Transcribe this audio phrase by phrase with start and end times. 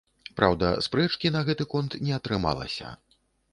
[0.37, 2.97] Праўда, спрэчкі на гэты конт не атрымалася.